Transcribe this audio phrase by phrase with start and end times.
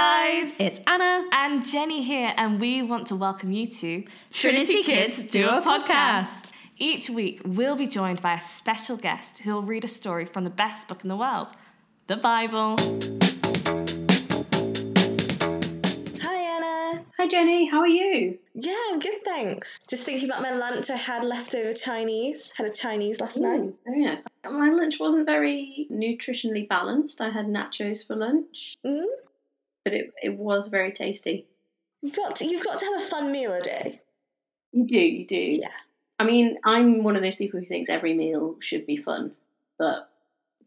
[0.00, 0.60] guys!
[0.60, 1.26] It's Anna.
[1.32, 6.52] and Jenny here, and we want to welcome you to Trinity Kids Do a Podcast.
[6.76, 10.44] Each week, we'll be joined by a special guest who will read a story from
[10.44, 11.52] the best book in the world,
[12.08, 12.76] the Bible.
[16.20, 17.02] Hi, Anna.
[17.16, 18.38] Hi Jenny, how are you?
[18.52, 19.78] Yeah, I'm good, thanks.
[19.88, 22.52] Just thinking about my lunch, I had leftover Chinese.
[22.54, 23.72] Had a Chinese last night.
[23.86, 24.20] Very nice.
[24.44, 27.22] My lunch wasn't very nutritionally balanced.
[27.22, 29.06] I had nachos for lunch, Mm?
[29.86, 31.46] But it, it was very tasty.
[32.02, 34.00] You've got to, you've got to have a fun meal a day.
[34.72, 35.36] You do, you do.
[35.36, 35.68] Yeah.
[36.18, 39.30] I mean, I'm one of those people who thinks every meal should be fun,
[39.78, 40.10] but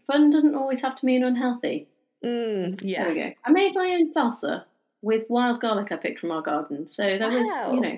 [0.08, 1.90] fun doesn't always have to mean unhealthy.
[2.26, 3.34] Mm, There we go.
[3.44, 4.64] I made my own salsa
[5.02, 7.98] with wild garlic I picked from our garden, so there was, you know,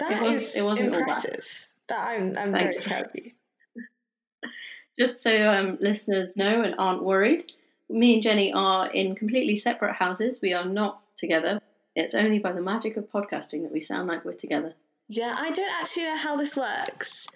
[0.00, 1.08] That It was- is it wasn't all bad.
[1.08, 1.66] impressive.
[1.88, 2.76] That I'm I'm Thanks.
[2.82, 3.30] very proud of you.
[4.98, 7.52] Just so um, listeners know and aren't worried,
[7.88, 10.40] me and Jenny are in completely separate houses.
[10.42, 11.60] We are not together.
[11.94, 14.74] It's only by the magic of podcasting that we sound like we're together.
[15.08, 17.28] Yeah, I don't actually know how this works.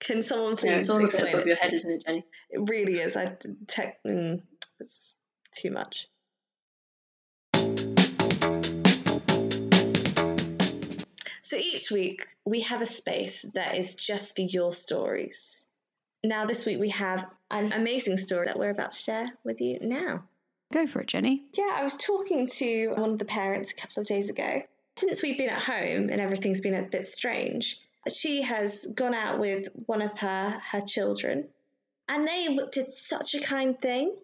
[0.00, 2.26] Can someone please No, it's all explain above it your head, isn't it, Jenny?
[2.50, 3.16] It really is.
[3.16, 3.36] I
[3.68, 4.02] tech.
[4.04, 4.42] Mm,
[4.80, 5.14] it's
[5.54, 6.08] too much.
[11.42, 15.66] So each week we have a space that is just for your stories.
[16.24, 19.78] Now, this week we have an amazing story that we're about to share with you
[19.80, 20.24] now.
[20.72, 21.42] Go for it, Jenny.
[21.52, 24.62] Yeah, I was talking to one of the parents a couple of days ago.
[24.96, 27.78] Since we've been at home and everything's been a bit strange,
[28.10, 31.48] she has gone out with one of her her children,
[32.08, 34.14] and they did such a kind thing.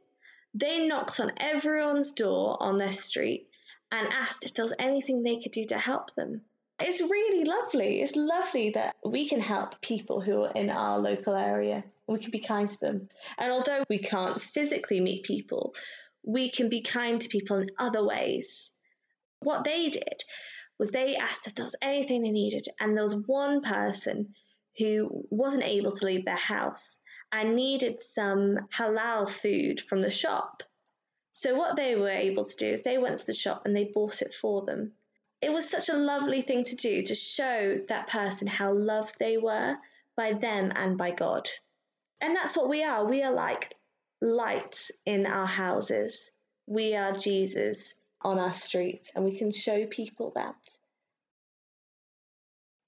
[0.55, 3.49] They knocked on everyone's door on their street
[3.91, 6.43] and asked if there was anything they could do to help them.
[6.81, 8.01] It's really lovely.
[8.01, 11.83] It's lovely that we can help people who are in our local area.
[12.07, 13.09] We can be kind to them.
[13.37, 15.75] And although we can't physically meet people,
[16.25, 18.71] we can be kind to people in other ways.
[19.41, 20.23] What they did
[20.79, 24.35] was they asked if there was anything they needed, and there was one person
[24.79, 27.01] who wasn't able to leave their house
[27.33, 30.63] and needed some halal food from the shop.
[31.33, 33.91] So, what they were able to do is they went to the shop and they
[33.93, 34.93] bought it for them.
[35.41, 39.37] It was such a lovely thing to do to show that person how loved they
[39.37, 39.77] were
[40.17, 41.49] by them and by God.
[42.21, 43.05] And that's what we are.
[43.05, 43.75] We are like
[44.21, 46.31] lights in our houses.
[46.67, 50.57] We are Jesus on our street, and we can show people that.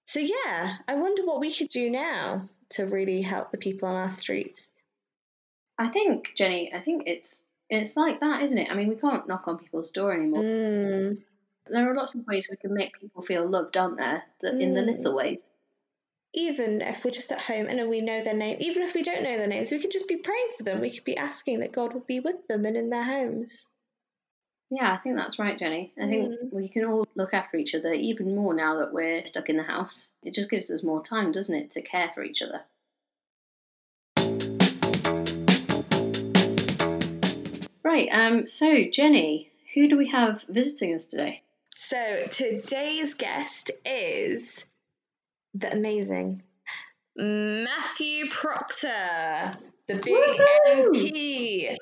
[0.07, 3.95] So, yeah, I wonder what we could do now to really help the people on
[3.95, 4.71] our streets.
[5.79, 8.71] I think, Jenny, I think it's it's like that, isn't it?
[8.71, 10.43] I mean, we can't knock on people's door anymore.
[10.43, 11.19] Mm,
[11.67, 14.25] There are lots of ways we can make people feel loved, aren't there?
[14.41, 14.87] That In the Mm.
[14.97, 15.45] little ways.
[16.33, 19.23] even if we're just at home and we know their name, even if we don't
[19.25, 20.81] know their names, we could just be praying for them.
[20.81, 23.69] We could be asking that God would be with them and in their homes.
[24.71, 25.93] Yeah, I think that's right, Jenny.
[26.01, 26.53] I think Mm.
[26.53, 29.65] we can all look after each other even more now that we're stuck in the
[29.65, 30.13] house.
[30.23, 32.63] It just gives us more time, doesn't it, to care for each other.
[37.83, 41.43] Right, um, so Jenny, who do we have visiting us today?
[41.91, 44.65] So today's guest is
[45.55, 46.41] the amazing
[47.17, 49.55] Matthew Proctor,
[49.89, 50.93] the big Woohoo!
[50.95, 51.77] MP.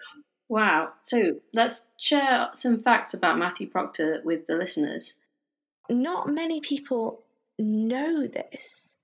[0.49, 0.95] Wow.
[1.03, 5.15] So let's share some facts about Matthew Proctor with the listeners.
[5.91, 7.23] Not many people
[7.59, 8.97] know this,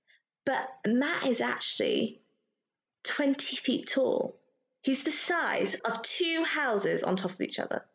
[0.43, 2.19] but Matt is actually
[3.03, 4.33] 20 feet tall.
[4.81, 7.85] He's the size of two houses on top of each other.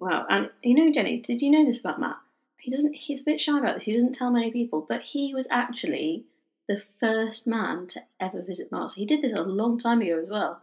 [0.00, 0.26] Wow.
[0.28, 2.16] And you know, Jenny, did you know this about Matt?
[2.58, 5.34] He doesn't he's a bit shy about this, he doesn't tell many people, but he
[5.34, 6.24] was actually
[6.68, 8.94] the first man to ever visit Mars.
[8.94, 10.62] He did this a long time ago as well.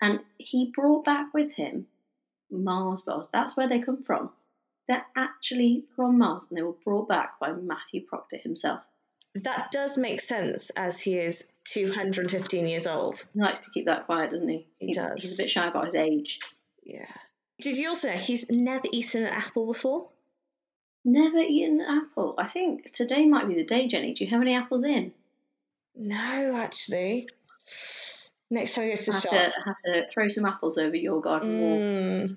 [0.00, 1.86] And he brought back with him
[2.50, 3.28] Mars bars.
[3.32, 4.30] That's where they come from.
[4.86, 8.80] They're actually from Mars and they were brought back by Matthew Proctor himself.
[9.34, 13.26] That does make sense as he is 215 years old.
[13.34, 14.66] He likes to keep that quiet, doesn't he?
[14.78, 15.20] He does.
[15.20, 16.38] He's a bit shy about his age.
[16.84, 17.06] Yeah.
[17.60, 20.08] Did you also know he's never eaten an apple before?
[21.04, 22.34] Never eaten an apple.
[22.38, 24.14] I think today might be the day, Jenny.
[24.14, 25.12] Do you have any apples in?
[25.96, 27.28] No, actually.
[28.50, 29.30] Next time he goes to have shop.
[29.30, 31.78] to, have to throw some apples over your garden wall.
[31.78, 32.36] Mm,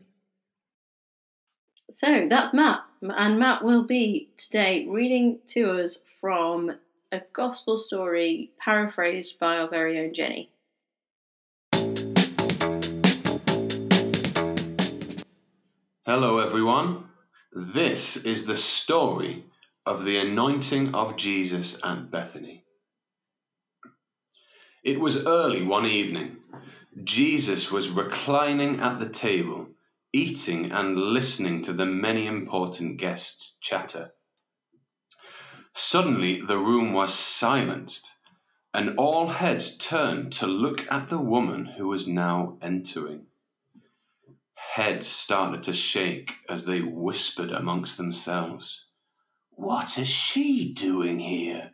[1.89, 2.81] So that's Matt.
[3.01, 6.71] And Matt will be today reading to us from
[7.12, 10.50] a gospel story paraphrased by our very own Jenny.
[16.13, 17.05] Hello, everyone.
[17.53, 19.45] This is the story
[19.85, 22.65] of the anointing of Jesus at Bethany.
[24.83, 26.35] It was early one evening.
[27.01, 29.69] Jesus was reclining at the table,
[30.11, 34.11] eating and listening to the many important guests chatter.
[35.73, 38.13] Suddenly the room was silenced,
[38.73, 43.27] and all heads turned to look at the woman who was now entering.
[44.73, 48.85] Heads started to shake as they whispered amongst themselves.
[49.50, 51.71] What is she doing here?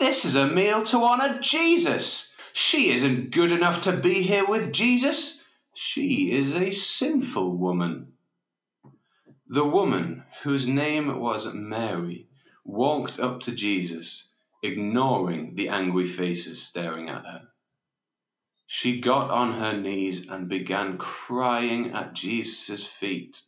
[0.00, 2.32] This is a meal to honor Jesus.
[2.52, 5.40] She isn't good enough to be here with Jesus.
[5.74, 8.14] She is a sinful woman.
[9.46, 12.26] The woman, whose name was Mary,
[12.64, 14.28] walked up to Jesus,
[14.64, 17.51] ignoring the angry faces staring at her.
[18.74, 23.42] She got on her knees and began crying at Jesus' feet.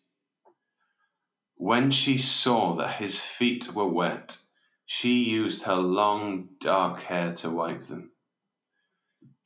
[1.56, 4.38] When she saw that his feet were wet,
[4.84, 8.12] she used her long dark hair to wipe them.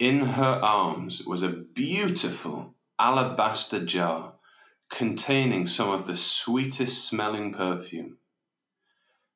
[0.00, 4.34] In her arms was a beautiful alabaster jar
[4.90, 8.18] containing some of the sweetest smelling perfume.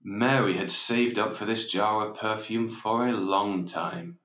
[0.03, 4.19] Mary had saved up for this jar of perfume for a long time.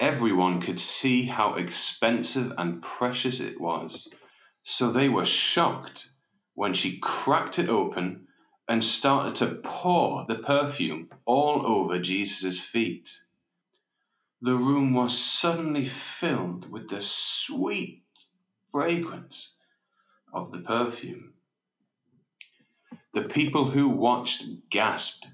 [0.00, 4.08] Everyone could see how expensive and precious it was,
[4.62, 6.08] so they were shocked
[6.54, 8.26] when she cracked it open
[8.66, 13.14] and started to pour the perfume all over Jesus' feet.
[14.40, 18.02] The room was suddenly filled with the sweet
[18.70, 19.54] fragrance
[20.32, 21.34] of the perfume.
[23.12, 25.28] The people who watched gasped,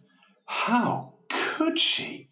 [0.44, 2.30] How could she?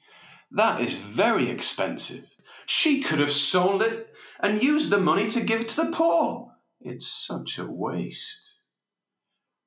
[0.54, 2.24] That is very expensive.
[2.66, 4.08] She could have sold it
[4.38, 6.52] and used the money to give to the poor.
[6.80, 8.54] It's such a waste.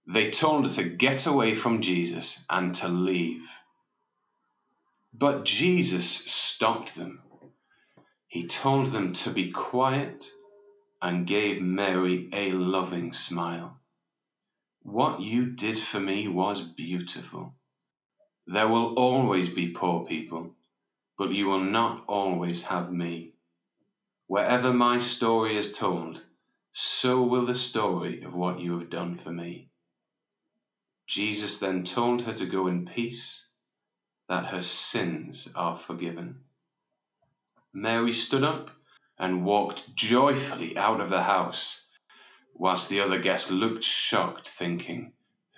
[0.07, 3.44] They told her to get away from Jesus and to leave.
[5.13, 7.22] But Jesus stopped them.
[8.28, 10.30] He told them to be quiet
[11.01, 13.78] and gave Mary a loving smile.
[14.84, 17.56] What you did for me was beautiful.
[18.45, 20.56] There will always be poor people,
[21.18, 23.34] but you will not always have me.
[24.28, 26.24] Wherever my story is told,
[26.74, 29.69] so will the story of what you have done for me.
[31.08, 33.48] Jesus then told her to go in peace,
[34.28, 36.42] that her sins are forgiven.
[37.74, 38.70] Mary stood up
[39.18, 41.81] and walked joyfully out of the house
[42.54, 45.13] whilst the other guests looked shocked, thinking,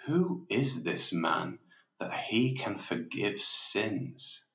[0.06, 1.60] Who is this man
[2.00, 4.46] that he can forgive sins?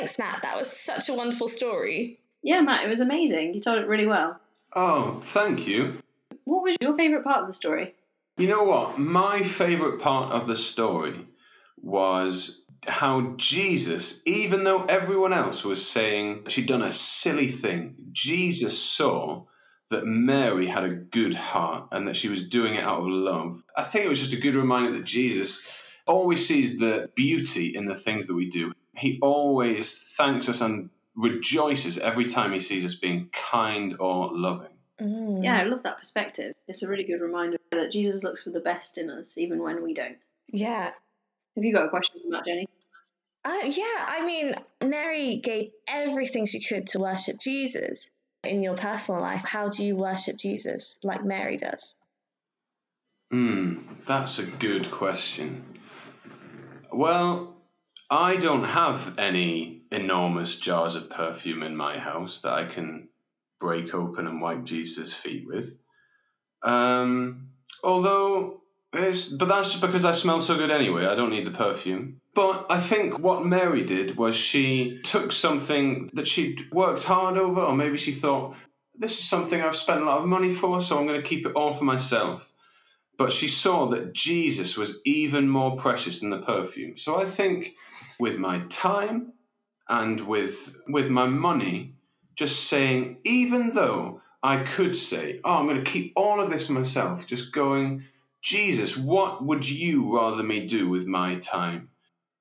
[0.00, 0.40] Thanks, Matt.
[0.42, 2.20] That was such a wonderful story.
[2.42, 3.52] Yeah, Matt, it was amazing.
[3.52, 4.40] You told it really well.
[4.74, 5.98] Oh, thank you.
[6.44, 7.94] What was your favourite part of the story?
[8.38, 8.98] You know what?
[8.98, 11.26] My favourite part of the story
[11.76, 18.82] was how Jesus, even though everyone else was saying she'd done a silly thing, Jesus
[18.82, 19.44] saw
[19.90, 23.62] that Mary had a good heart and that she was doing it out of love.
[23.76, 25.62] I think it was just a good reminder that Jesus
[26.06, 28.72] always sees the beauty in the things that we do.
[29.00, 34.68] He always thanks us and rejoices every time he sees us being kind or loving.
[35.00, 35.42] Mm.
[35.42, 36.54] Yeah, I love that perspective.
[36.68, 39.82] It's a really good reminder that Jesus looks for the best in us, even when
[39.82, 40.18] we don't.
[40.52, 40.90] Yeah.
[41.56, 42.68] Have you got a question for Matt, Jenny?
[43.42, 48.10] Uh, yeah, I mean, Mary gave everything she could to worship Jesus.
[48.42, 51.96] In your personal life, how do you worship Jesus like Mary does?
[53.30, 55.62] Hmm, that's a good question.
[56.90, 57.59] Well,
[58.10, 63.08] I don't have any enormous jars of perfume in my house that I can
[63.60, 65.76] break open and wipe Jesus' feet with.
[66.62, 67.50] Um,
[67.84, 68.62] although,
[68.92, 71.06] it's, but that's just because I smell so good anyway.
[71.06, 72.20] I don't need the perfume.
[72.34, 77.60] But I think what Mary did was she took something that she'd worked hard over,
[77.60, 78.56] or maybe she thought,
[78.98, 81.46] this is something I've spent a lot of money for, so I'm going to keep
[81.46, 82.49] it all for myself.
[83.20, 86.96] But she saw that Jesus was even more precious than the perfume.
[86.96, 87.74] So I think
[88.18, 89.34] with my time
[89.86, 91.96] and with with my money,
[92.34, 96.66] just saying, even though I could say, oh, I'm going to keep all of this
[96.66, 98.04] for myself, just going,
[98.40, 101.90] Jesus, what would you rather me do with my time?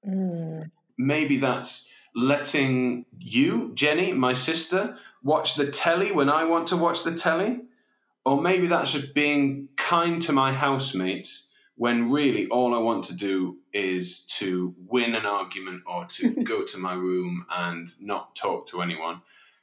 [0.08, 0.72] Mm.
[0.98, 7.04] Maybe that's letting you, Jenny, my sister, watch the telly when I want to watch
[7.04, 7.64] the telly.
[8.26, 13.16] Or maybe that's just being kind to my housemates when really all I want to
[13.16, 18.68] do is to win an argument or to go to my room and not talk
[18.68, 19.22] to anyone.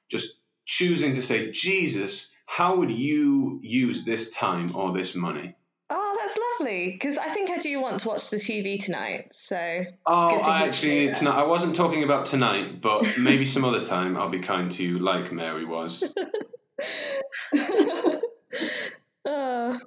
[0.08, 5.54] Just choosing to say, Jesus, how would you use this time or this money?
[5.90, 9.32] Oh, that's lovely because I think I do want to watch the TV tonight.
[9.32, 11.32] So Oh, I actually you say need to know.
[11.32, 14.98] I wasn't talking about tonight, but maybe some other time I'll be kind to you,
[14.98, 16.02] like Mary was.
[19.26, 19.78] Uh,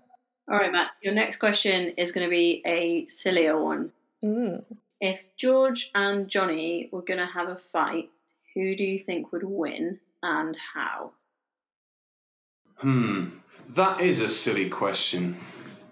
[0.52, 0.92] All right, Matt.
[1.02, 3.92] Your next question is going to be a sillier one.
[4.24, 4.64] mm.
[5.02, 8.10] If George and Johnny were going to have a fight,
[8.54, 11.12] who do you think would win and how?
[12.76, 13.28] Hmm,
[13.70, 15.38] that is a silly question.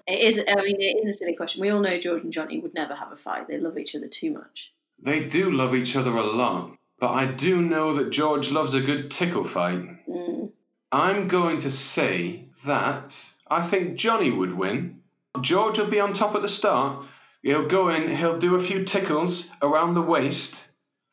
[0.07, 0.39] It is.
[0.39, 1.61] I mean, it is a silly question.
[1.61, 3.47] We all know George and Johnny would never have a fight.
[3.47, 4.71] They love each other too much.
[4.99, 8.81] They do love each other a lot, but I do know that George loves a
[8.81, 9.85] good tickle fight.
[10.07, 10.51] Mm.
[10.91, 15.01] I'm going to say that I think Johnny would win.
[15.41, 17.05] George will be on top at the start.
[17.43, 20.61] He'll go in, he'll do a few tickles around the waist,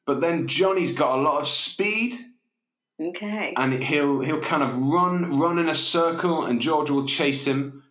[0.06, 2.14] but then Johnny's got a lot of speed
[3.00, 3.52] Okay.
[3.56, 7.82] and he'll he'll kind of run run in a circle and George will chase him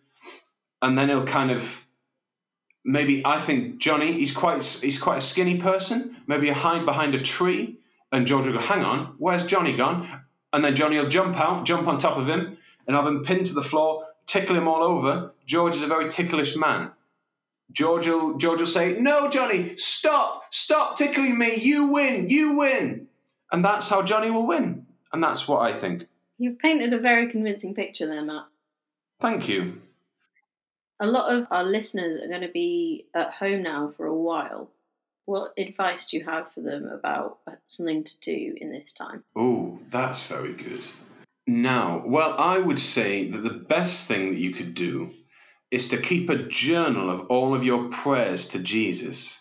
[0.80, 1.86] and then he'll kind of
[2.86, 7.14] maybe I think Johnny he's quite he's quite a skinny person maybe he'll hide behind
[7.14, 7.76] a tree
[8.12, 10.08] and George will go hang on where's Johnny gone
[10.54, 13.44] and then Johnny will jump out jump on top of him and have him pinned
[13.46, 16.90] to the floor tickle him all over George is a very ticklish man
[17.72, 23.08] George will, George will say no Johnny stop stop tickling me you win you win
[23.52, 26.06] and that's how Johnny will win and that's what I think
[26.38, 28.46] You've painted a very convincing picture there, Matt.
[29.20, 29.80] Thank you.
[30.98, 34.70] A lot of our listeners are going to be at home now for a while.
[35.26, 37.38] What advice do you have for them about
[37.68, 39.24] something to do in this time?
[39.34, 40.82] Oh, that's very good.
[41.46, 45.10] Now, well, I would say that the best thing that you could do
[45.70, 49.38] is to keep a journal of all of your prayers to Jesus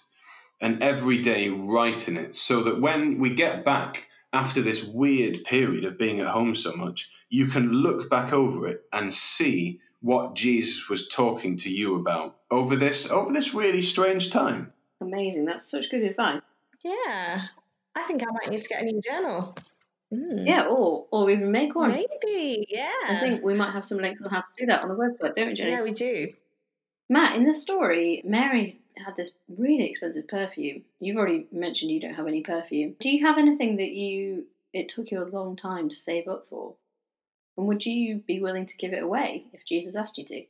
[0.59, 5.43] and every day write in it so that when we get back after this weird
[5.43, 9.79] period of being at home so much, you can look back over it and see
[10.01, 14.73] what Jesus was talking to you about over this over this really strange time.
[14.99, 15.45] Amazing.
[15.45, 16.41] That's such good advice.
[16.83, 17.45] Yeah,
[17.95, 19.55] I think I might need to get a new journal.
[20.13, 20.47] Mm.
[20.47, 21.91] Yeah, or or even make one.
[21.91, 22.91] Maybe, yeah.
[23.07, 25.35] I think we might have some links on how to do that on the website,
[25.35, 25.71] don't we, Jenny?
[25.71, 26.33] Yeah, we do.
[27.09, 30.83] Matt, in the story, Mary had this really expensive perfume.
[30.99, 32.95] You've already mentioned you don't have any perfume.
[32.99, 36.45] Do you have anything that you it took you a long time to save up
[36.47, 36.75] for?
[37.57, 40.43] And would you be willing to give it away if Jesus asked you to?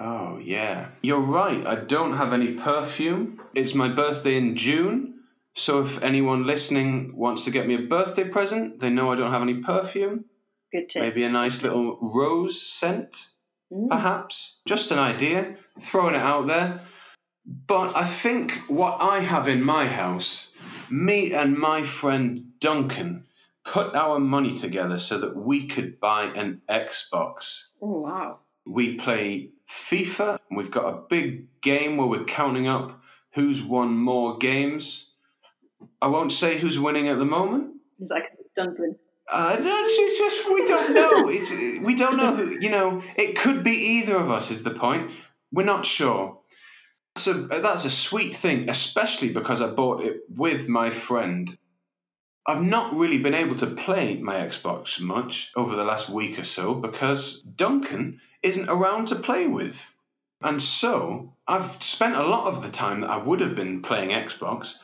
[0.00, 0.88] Oh, yeah.
[1.02, 1.66] You're right.
[1.66, 3.40] I don't have any perfume.
[3.54, 5.13] It's my birthday in June.
[5.54, 9.30] So if anyone listening wants to get me a birthday present, they know I don't
[9.32, 10.24] have any perfume.
[10.72, 11.02] Good tip.
[11.02, 13.16] Maybe a nice little rose scent,
[13.72, 13.88] Mm.
[13.88, 14.60] perhaps.
[14.66, 15.56] Just an idea.
[15.80, 16.80] Throwing it out there.
[17.46, 20.48] But I think what I have in my house,
[20.90, 23.24] me and my friend Duncan
[23.64, 28.38] put our money together so that we could buy an Xbox Oh wow.
[28.66, 30.38] we play FIFA.
[30.50, 33.00] We've got a big game where we're counting up
[33.34, 35.10] who's won more games.
[36.00, 37.74] I won't say who's winning at the moment.
[38.00, 38.96] Is that 'cause it's Duncan?
[39.30, 41.28] Uh, it's it's just we don't know.
[41.28, 41.50] It's,
[41.80, 42.58] we don't know who.
[42.60, 44.50] You know, it could be either of us.
[44.50, 45.10] Is the point?
[45.52, 46.40] We're not sure.
[47.16, 51.56] So that's a sweet thing, especially because I bought it with my friend.
[52.46, 56.44] I've not really been able to play my Xbox much over the last week or
[56.44, 59.80] so because Duncan isn't around to play with.
[60.42, 64.10] And so I've spent a lot of the time that I would have been playing
[64.10, 64.74] Xbox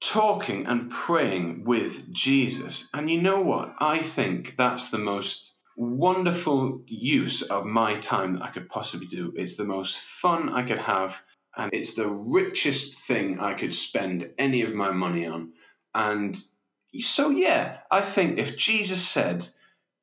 [0.00, 2.88] talking and praying with Jesus.
[2.94, 3.74] And you know what?
[3.78, 9.32] I think that's the most wonderful use of my time that I could possibly do.
[9.36, 11.20] It's the most fun I could have,
[11.56, 15.52] and it's the richest thing I could spend any of my money on.
[15.94, 16.36] And
[16.98, 19.48] so, yeah, I think if Jesus said,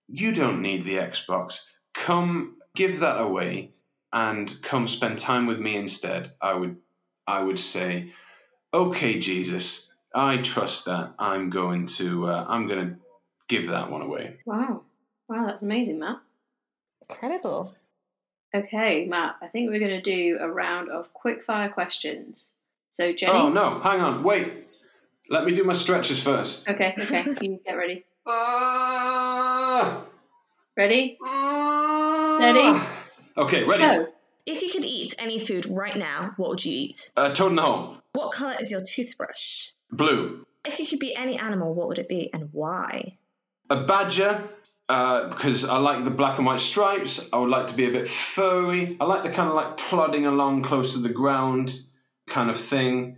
[0.08, 1.60] You don't need the Xbox,
[1.94, 3.74] come give that away
[4.14, 6.78] and come spend time with me instead, I would
[7.28, 8.14] I would say,
[8.76, 11.14] Okay, Jesus, I trust that.
[11.18, 12.96] I'm going to uh, I'm going to
[13.48, 14.36] give that one away.
[14.46, 14.82] Wow.
[15.30, 16.18] Wow, that's amazing, Matt.
[17.10, 17.74] Incredible.
[18.54, 22.56] Okay, Matt, I think we're going to do a round of quick fire questions.
[22.90, 23.40] So, Jenny.
[23.40, 24.68] Oh no, hang on, wait.
[25.30, 26.68] Let me do my stretches first.
[26.68, 28.04] Okay, okay, you get ready.
[28.28, 30.04] Ah!
[30.76, 31.18] Ready?
[31.24, 32.38] Ah!
[32.42, 32.82] Ready?
[33.38, 33.84] Okay, ready.
[33.84, 34.08] Go.
[34.46, 37.12] If you could eat any food right now, what would you eat?
[37.16, 37.98] Uh, Toad in the hole.
[38.16, 39.72] What colour is your toothbrush?
[39.92, 40.46] Blue.
[40.64, 43.18] If you could be any animal, what would it be and why?
[43.70, 44.42] A badger,
[44.88, 47.28] uh, because I like the black and white stripes.
[47.34, 48.96] I would like to be a bit furry.
[49.02, 51.78] I like the kind of like plodding along close to the ground
[52.26, 53.18] kind of thing.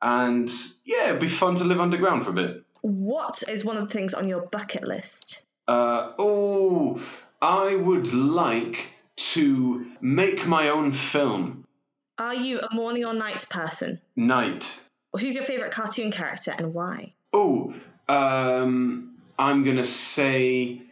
[0.00, 0.48] And
[0.84, 2.62] yeah, it'd be fun to live underground for a bit.
[2.82, 5.44] What is one of the things on your bucket list?
[5.66, 7.02] Uh, oh,
[7.42, 11.66] I would like to make my own film.
[12.18, 14.00] Are you a morning or night person?
[14.16, 14.80] Night.
[15.18, 17.14] Who's your favourite cartoon character and why?
[17.32, 17.74] Oh,
[18.08, 20.82] um, I'm gonna say.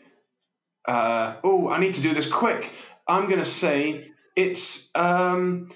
[0.86, 2.70] Uh, oh, I need to do this quick.
[3.08, 5.72] I'm gonna say it's um,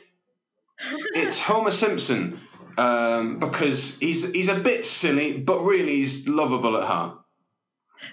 [1.14, 2.38] it's Homer Simpson
[2.78, 7.18] um, because he's he's a bit silly, but really he's lovable at heart.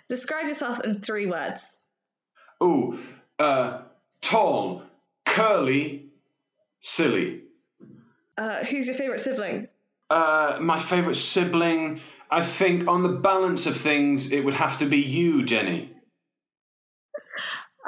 [0.09, 1.79] Describe yourself in three words.
[2.59, 2.99] Oh,
[3.37, 3.81] uh,
[4.21, 4.81] tall,
[5.23, 6.06] curly,
[6.79, 7.41] silly.
[8.37, 9.67] Uh, who's your favourite sibling?
[10.09, 14.85] Uh, my favourite sibling, I think, on the balance of things, it would have to
[14.85, 15.93] be you, Jenny.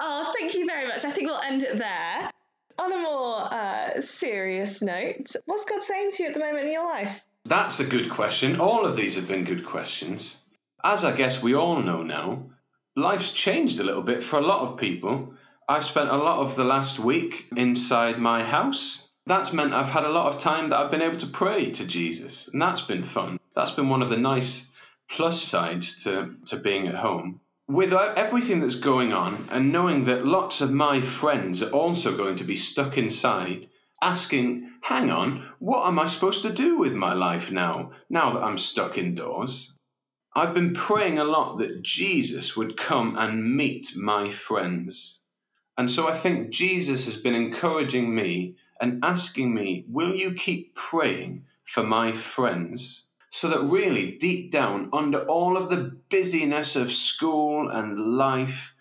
[0.01, 1.03] Oh, thank you very much.
[1.03, 2.29] I think we'll end it there.
[2.77, 6.71] On a more uh, serious note, what's God saying to you at the moment in
[6.71, 7.25] your life?
[7.43, 8.61] That's a good question.
[8.61, 10.37] All of these have been good questions.
[10.81, 12.45] As I guess we all know now,
[12.95, 15.33] life's changed a little bit for a lot of people.
[15.71, 19.07] I've spent a lot of the last week inside my house.
[19.27, 21.85] That's meant I've had a lot of time that I've been able to pray to
[21.85, 23.39] Jesus, and that's been fun.
[23.53, 24.67] That's been one of the nice
[25.11, 27.41] plus sides to, to being at home.
[27.67, 32.17] With uh, everything that's going on, and knowing that lots of my friends are also
[32.17, 33.69] going to be stuck inside,
[34.01, 38.43] asking, hang on, what am I supposed to do with my life now, now that
[38.43, 39.71] I'm stuck indoors?
[40.35, 45.18] I've been praying a lot that Jesus would come and meet my friends.
[45.79, 50.75] And so I think Jesus has been encouraging me and asking me, Will you keep
[50.75, 53.05] praying for my friends?
[53.29, 58.75] So that really, deep down, under all of the busyness of school and life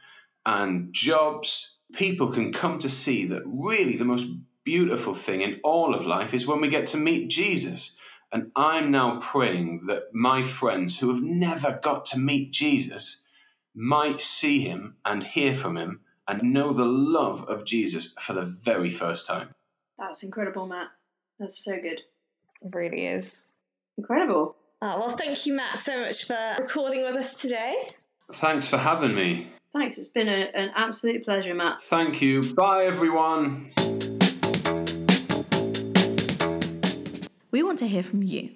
[0.45, 4.26] and jobs, people can come to see that really the most
[4.64, 7.97] beautiful thing in all of life is when we get to meet Jesus.
[8.33, 13.23] And I'm now praying that my friends who have never got to meet Jesus
[13.73, 18.42] might see him and hear from him and know the love of Jesus for the
[18.42, 19.49] very first time.
[19.99, 20.88] That's incredible, Matt.
[21.40, 22.02] That's so good.
[22.62, 23.49] It really is.
[23.97, 24.54] Incredible.
[24.82, 27.74] Oh, well, thank you, Matt, so much for recording with us today.
[28.33, 29.48] Thanks for having me.
[29.72, 29.98] Thanks.
[29.98, 31.81] It's been a, an absolute pleasure, Matt.
[31.83, 32.55] Thank you.
[32.55, 33.72] Bye, everyone.
[37.50, 38.50] We want to hear from you.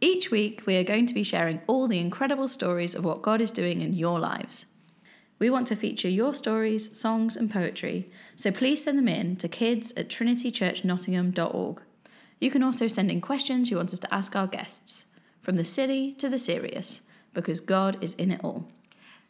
[0.00, 3.40] Each week, we are going to be sharing all the incredible stories of what God
[3.40, 4.66] is doing in your lives.
[5.38, 9.48] We want to feature your stories, songs, and poetry, so please send them in to
[9.48, 11.82] kids at trinitychurchnottingham.org.
[12.40, 15.04] You can also send in questions you want us to ask our guests,
[15.40, 17.02] from the silly to the serious,
[17.34, 18.68] because God is in it all.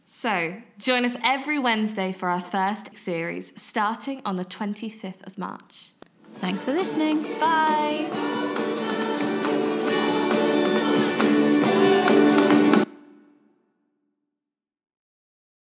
[0.06, 5.90] So, join us every Wednesday for our first series, starting on the 25th of March.
[6.40, 7.22] Thanks for listening.
[7.38, 8.47] Bye.